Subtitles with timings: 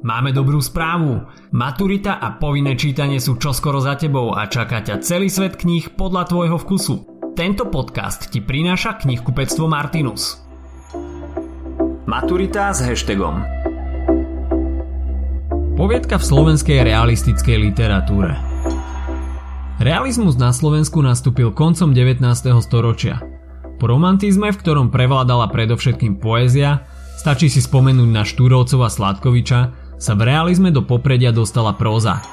[0.00, 1.28] Máme dobrú správu.
[1.52, 6.24] Maturita a povinné čítanie sú čoskoro za tebou a čaká ťa celý svet kníh podľa
[6.24, 6.94] tvojho vkusu.
[7.36, 10.40] Tento podcast ti prináša knihkupectvo Martinus.
[12.08, 13.44] Maturita s hashtagom
[15.76, 18.40] Poviedka v slovenskej realistickej literatúre
[19.84, 22.24] Realizmus na Slovensku nastúpil koncom 19.
[22.64, 23.20] storočia.
[23.76, 26.88] Po romantizme, v ktorom prevládala predovšetkým poézia,
[27.20, 32.24] stačí si spomenúť na Štúrovcova Sládkoviča, sa v realizme do popredia dostala próza.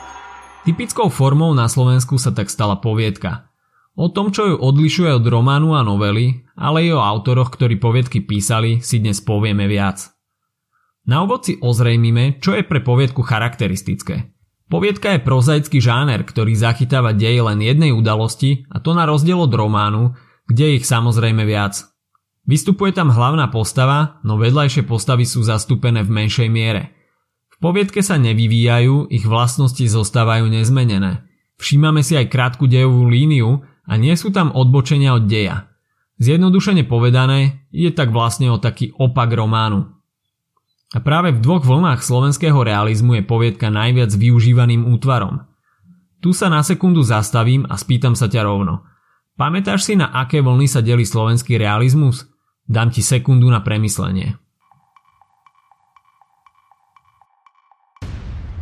[0.63, 3.51] Typickou formou na Slovensku sa tak stala poviedka.
[3.99, 8.23] O tom, čo ju odlišuje od románu a novely, ale i o autoroch, ktorí poviedky
[8.23, 10.15] písali, si dnes povieme viac.
[11.07, 14.31] Na úvod si ozrejmime, čo je pre poviedku charakteristické.
[14.67, 19.51] Poviedka je prozaický žáner, ktorý zachytáva dej len jednej udalosti a to na rozdiel od
[19.51, 20.15] románu,
[20.47, 21.83] kde ich samozrejme viac.
[22.47, 26.83] Vystupuje tam hlavná postava, no vedľajšie postavy sú zastúpené v menšej miere–
[27.57, 31.25] v poviedke sa nevyvíjajú, ich vlastnosti zostávajú nezmenené.
[31.57, 35.65] Všímame si aj krátku dejovú líniu a nie sú tam odbočenia od deja.
[36.21, 39.89] Zjednodušene povedané, je tak vlastne o taký opak románu.
[40.93, 45.41] A práve v dvoch vlnách slovenského realizmu je poviedka najviac využívaným útvarom.
[46.21, 48.85] Tu sa na sekundu zastavím a spýtam sa ťa rovno.
[49.33, 52.29] Pamätáš si na aké vlny sa delí slovenský realizmus?
[52.69, 54.37] Dám ti sekundu na premyslenie.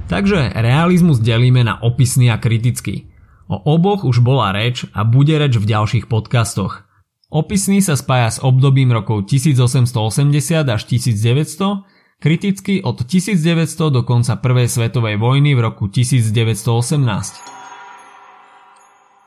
[0.05, 3.09] Takže realizmus delíme na opisný a kritický.
[3.49, 6.85] O oboch už bola reč a bude reč v ďalších podcastoch.
[7.33, 14.69] Opisný sa spája s obdobím rokov 1880 až 1900, kritický od 1900 do konca prvej
[14.69, 16.61] svetovej vojny v roku 1918.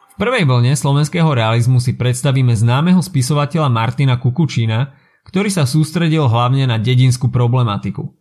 [0.09, 4.95] V prvej vlne slovenského realizmu si predstavíme známeho spisovateľa Martina Kukučína,
[5.27, 8.18] ktorý sa sústredil hlavne na dedinskú problematiku.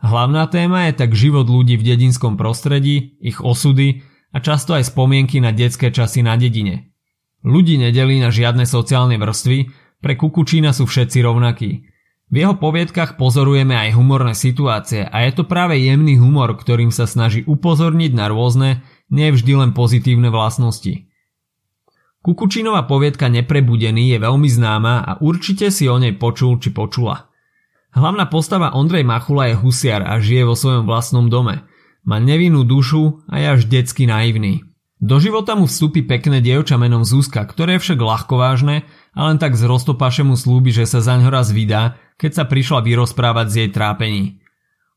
[0.00, 4.00] Hlavná téma je tak život ľudí v dedinskom prostredí, ich osudy
[4.32, 6.96] a často aj spomienky na detské časy na dedine.
[7.44, 9.68] Ľudí nedelí na žiadne sociálne vrstvy,
[10.00, 11.84] pre Kukučína sú všetci rovnakí.
[12.30, 17.04] V jeho poviedkach pozorujeme aj humorné situácie a je to práve jemný humor, ktorým sa
[17.04, 18.80] snaží upozorniť na rôzne,
[19.10, 21.10] nevždy len pozitívne vlastnosti.
[22.20, 27.29] Kukučínová poviedka Neprebudený je veľmi známa a určite si o nej počul či počula.
[27.90, 31.66] Hlavná postava Ondrej Machula je husiar a žije vo svojom vlastnom dome.
[32.06, 34.62] Má nevinnú dušu a je až detsky naivný.
[35.00, 38.84] Do života mu vstúpi pekné dievča menom Zuzka, ktoré je však ľahkovážne
[39.16, 42.84] a len tak z roztopaše mu slúbi, že sa zaň raz vydá, keď sa prišla
[42.84, 44.44] vyrozprávať z jej trápení.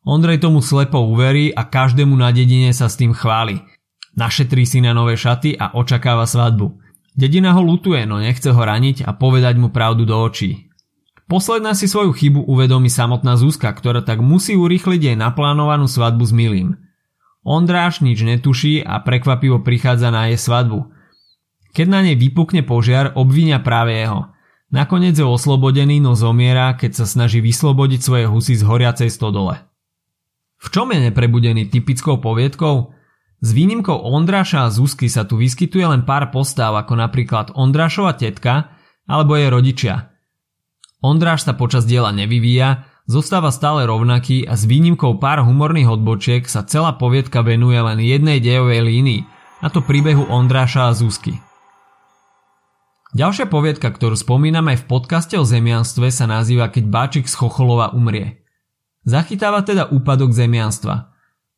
[0.04, 3.64] Ondrej tomu slepo uverí a každému na dedine sa s tým chváli.
[4.20, 6.76] Našetrí si na nové šaty a očakáva svadbu.
[7.16, 10.68] Dedina ho lutuje, no nechce ho raniť a povedať mu pravdu do očí.
[11.34, 16.30] Posledná si svoju chybu uvedomí samotná Zuzka, ktorá tak musí urýchliť jej naplánovanú svadbu s
[16.30, 16.78] Milým.
[17.42, 20.94] Ondráš nič netuší a prekvapivo prichádza na jej svadbu.
[21.74, 24.30] Keď na nej vypukne požiar, obvinia práve jeho.
[24.70, 29.58] Nakoniec je oslobodený, no zomiera, keď sa snaží vyslobodiť svoje husy z horiacej stodole.
[30.62, 32.94] V čom je neprebudený typickou poviedkou?
[33.42, 38.70] S výnimkou Ondráša a Zuzky sa tu vyskytuje len pár postáv ako napríklad Ondrášova tetka
[39.10, 39.96] alebo jej rodičia–
[41.04, 46.64] Ondráš sa počas diela nevyvíja, zostáva stále rovnaký a s výnimkou pár humorných odbočiek sa
[46.64, 49.22] celá poviedka venuje len jednej dejovej línii,
[49.60, 51.44] a to príbehu Ondráša a Zuzky.
[53.20, 58.48] Ďalšia poviedka, ktorú spomíname v podcaste o zemianstve sa nazýva Keď Báčik z Chocholova umrie.
[59.04, 61.12] Zachytáva teda úpadok zemianstva.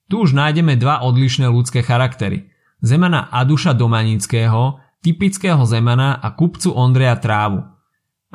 [0.10, 2.50] Tu už nájdeme dva odlišné ľudské charaktery.
[2.82, 7.62] Zemana Aduša Domanického, typického zemana a kupcu Ondreja Trávu–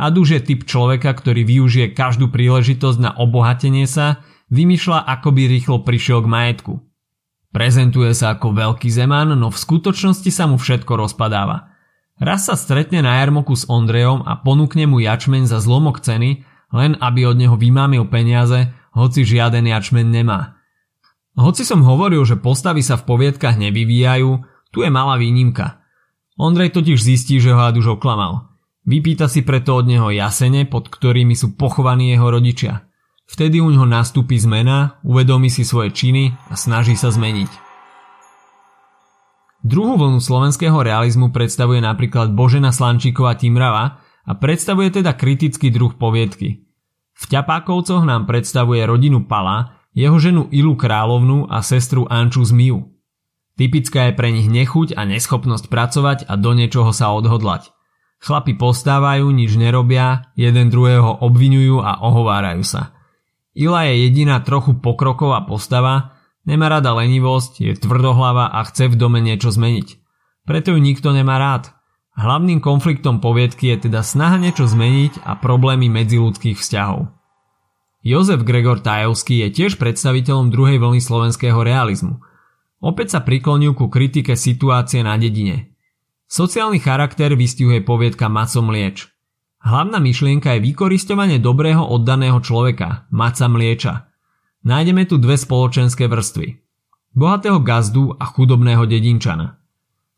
[0.00, 5.76] Aduš je typ človeka, ktorý využije každú príležitosť na obohatenie sa, vymýšľa ako by rýchlo
[5.84, 6.72] prišiel k majetku.
[7.52, 11.76] Prezentuje sa ako veľký zeman, no v skutočnosti sa mu všetko rozpadáva.
[12.16, 16.96] Raz sa stretne na jarmoku s Ondrejom a ponúkne mu jačmeň za zlomok ceny, len
[16.96, 20.56] aby od neho vymámil peniaze, hoci žiaden jačmeň nemá.
[21.36, 24.30] Hoci som hovoril, že postavy sa v poviedkach nevyvíjajú,
[24.72, 25.84] tu je malá výnimka.
[26.40, 28.48] Ondrej totiž zistí, že ho Aduš oklamal–
[28.90, 32.90] Vypýta si preto od neho jasene, pod ktorými sú pochovaní jeho rodičia.
[33.30, 37.70] Vtedy u ňoho nastúpi zmena, uvedomí si svoje činy a snaží sa zmeniť.
[39.62, 46.66] Druhú vlnu slovenského realizmu predstavuje napríklad Božena Slančíková Timrava a predstavuje teda kritický druh poviedky.
[47.14, 52.90] V Ťapákovcoch nám predstavuje rodinu Pala, jeho ženu Ilu Královnu a sestru Anču Zmiu.
[53.54, 57.70] Typická je pre nich nechuť a neschopnosť pracovať a do niečoho sa odhodlať–
[58.20, 62.92] Chlapi postávajú, nič nerobia, jeden druhého obvinujú a ohovárajú sa.
[63.56, 69.24] Ila je jediná trochu pokroková postava, nemá rada lenivosť, je tvrdohlava a chce v dome
[69.24, 69.96] niečo zmeniť.
[70.44, 71.72] Preto ju nikto nemá rád.
[72.20, 77.08] Hlavným konfliktom poviedky je teda snaha niečo zmeniť a problémy medziludských vzťahov.
[78.04, 82.20] Jozef Gregor Tajovský je tiež predstaviteľom druhej vlny slovenského realizmu.
[82.80, 85.69] Opäť sa priklonil ku kritike situácie na dedine.
[86.30, 89.10] Sociálny charakter vystihuje poviedka Maco Mlieč.
[89.66, 94.14] Hlavná myšlienka je vykoristovanie dobrého oddaného človeka, Maca Mlieča.
[94.62, 96.54] Nájdeme tu dve spoločenské vrstvy.
[97.18, 99.58] Bohatého gazdu a chudobného dedinčana.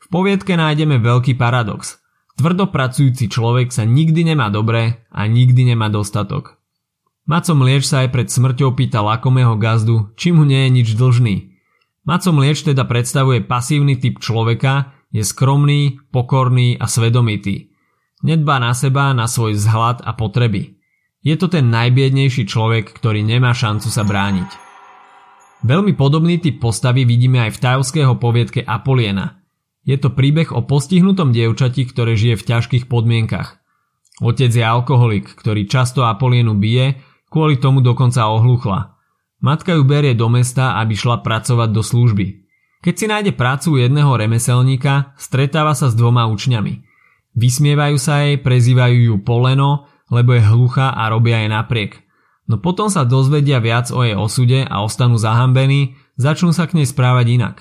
[0.05, 2.05] V poviedke nájdeme veľký paradox.
[2.37, 6.61] Tvrdo pracujúci človek sa nikdy nemá dobré a nikdy nemá dostatok.
[7.25, 11.57] Maco Mlieč sa aj pred smrťou pýta lakomého gazdu, či mu nie je nič dlžný.
[12.05, 17.71] Maco Mlieč teda predstavuje pasívny typ človeka, je skromný, pokorný a svedomitý.
[18.25, 20.81] Nedbá na seba, na svoj vzhľad a potreby.
[21.23, 24.51] Je to ten najbiednejší človek, ktorý nemá šancu sa brániť.
[25.63, 29.39] Veľmi podobný typ postavy vidíme aj v tajovského poviedke Apoliena.
[29.87, 33.63] Je to príbeh o postihnutom dievčati, ktoré žije v ťažkých podmienkach.
[34.19, 36.99] Otec je alkoholik, ktorý často Apolienu bije
[37.33, 38.93] Kvôli tomu dokonca ohluchla.
[39.41, 42.42] Matka ju berie do mesta, aby šla pracovať do služby.
[42.83, 46.83] Keď si nájde prácu jedného remeselníka, stretáva sa s dvoma učňami.
[47.39, 52.03] Vysmievajú sa jej, prezývajú ju Poleno, lebo je hluchá a robia jej napriek.
[52.51, 56.87] No potom sa dozvedia viac o jej osude a ostanú zahambení, začnú sa k nej
[56.91, 57.57] správať inak.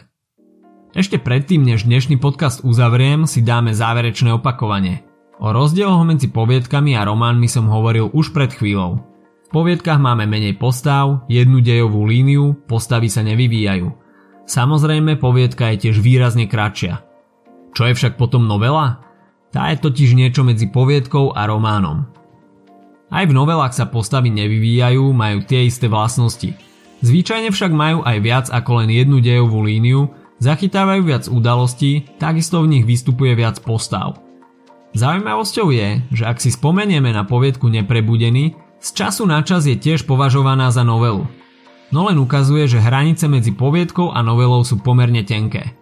[0.98, 5.06] Ešte predtým, než dnešný podcast uzavriem, si dáme záverečné opakovanie.
[5.38, 9.12] O rozdieloch medzi poviedkami a románmi som hovoril už pred chvíľou
[9.52, 14.01] poviedkach máme menej postav, jednu dejovú líniu, postavy sa nevyvíjajú.
[14.46, 17.04] Samozrejme, poviedka je tiež výrazne kratšia.
[17.72, 19.04] Čo je však potom novela?
[19.52, 22.08] Tá je totiž niečo medzi poviedkou a románom.
[23.12, 26.56] Aj v novelách sa postavy nevyvíjajú, majú tie isté vlastnosti.
[27.04, 32.80] Zvyčajne však majú aj viac ako len jednu dejovú líniu, zachytávajú viac udalostí, takisto v
[32.80, 34.22] nich vystupuje viac postav.
[34.96, 40.04] Zaujímavosťou je, že ak si spomenieme na poviedku Neprebudený, z času na čas je tiež
[40.04, 41.28] považovaná za novelu.
[41.92, 45.76] No len ukazuje, že hranice medzi poviedkou a novelou sú pomerne tenké.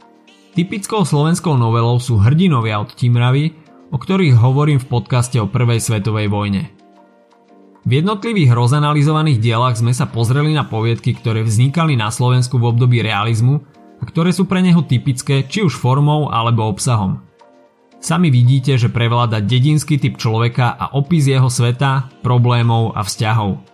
[0.58, 3.54] Typickou slovenskou novelou sú hrdinovia od Timravy,
[3.94, 6.74] o ktorých hovorím v podcaste o Prvej svetovej vojne.
[7.86, 13.06] V jednotlivých rozanalizovaných dielach sme sa pozreli na poviedky, ktoré vznikali na Slovensku v období
[13.06, 13.62] realizmu
[14.02, 17.22] a ktoré sú pre neho typické či už formou alebo obsahom.
[18.02, 23.69] Sami vidíte, že prevláda dedinský typ človeka a opis jeho sveta, problémov a vzťahov.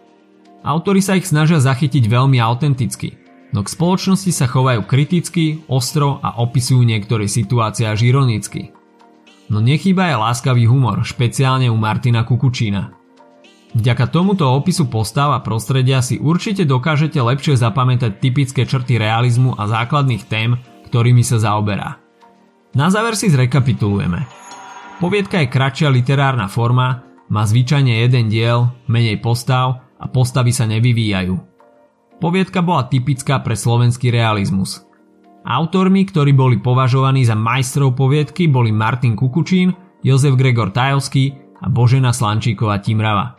[0.65, 3.21] Autori sa ich snažia zachytiť veľmi autenticky,
[3.53, 8.73] no k spoločnosti sa chovajú kriticky, ostro a opisujú niektoré situácie až ironicky.
[9.45, 12.97] No nechýba aj láskavý humor, špeciálne u Martina Kukučína.
[13.77, 19.69] Vďaka tomuto opisu postav a prostredia si určite dokážete lepšie zapamätať typické črty realizmu a
[19.69, 20.57] základných tém,
[20.89, 22.01] ktorými sa zaoberá.
[22.73, 24.25] Na záver si zrekapitulujeme.
[24.97, 31.35] Poviedka je kratšia literárna forma, má zvyčajne jeden diel, menej postav a postavy sa nevyvíjajú.
[32.19, 34.83] Poviedka bola typická pre slovenský realizmus.
[35.45, 42.15] Autormi, ktorí boli považovaní za majstrov poviedky boli Martin Kukučín, Jozef Gregor Tajovský a Božena
[42.15, 43.37] Slančíková Timrava.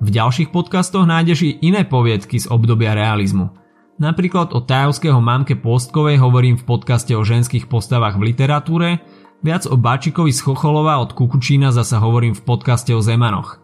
[0.00, 3.50] V ďalších podcastoch nájdeš i iné poviedky z obdobia realizmu–
[3.94, 8.98] Napríklad o tajovského mamke Postkovej hovorím v podcaste o ženských postavách v literatúre,
[9.46, 13.63] viac o Bačikovi z Chocholova od Kukučína zasa hovorím v podcaste o Zemanoch.